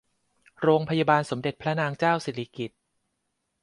[0.61, 2.79] โรงพยาบาลสมเด็จพระนางเจ้าสิริกิติ์